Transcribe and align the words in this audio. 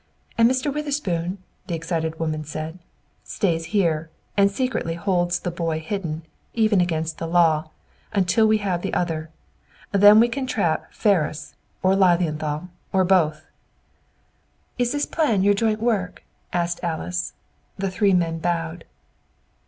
"And 0.35 0.49
Mr. 0.49 0.73
Witherspoon?" 0.73 1.37
the 1.67 1.75
excited 1.75 2.19
woman 2.19 2.43
said. 2.43 2.79
"Stays 3.23 3.65
here 3.65 4.09
and 4.35 4.49
secretly 4.49 4.95
holds 4.95 5.39
the 5.41 5.51
boy 5.51 5.79
hidden, 5.79 6.23
even 6.55 6.81
against 6.81 7.19
the 7.19 7.27
law, 7.27 7.69
until 8.11 8.47
we 8.47 8.57
have 8.57 8.81
the 8.81 8.95
other. 8.95 9.29
Then 9.91 10.19
we 10.19 10.27
can 10.27 10.47
trap 10.47 10.91
Ferris 10.91 11.53
or 11.83 11.95
Lilienthal, 11.95 12.69
or 12.91 13.03
both." 13.05 13.45
"Is 14.79 14.91
this 14.91 15.05
plan 15.05 15.43
your 15.43 15.53
joint 15.53 15.79
work?" 15.79 16.23
asked 16.51 16.79
Alice. 16.83 17.33
The 17.77 17.91
three 17.91 18.13
men 18.15 18.39
bowed. 18.39 18.85